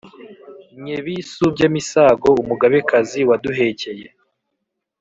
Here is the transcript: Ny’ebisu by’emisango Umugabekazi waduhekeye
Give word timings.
Ny’ebisu 0.81 1.43
by’emisango 1.53 2.29
Umugabekazi 2.41 3.19
waduhekeye 3.29 4.07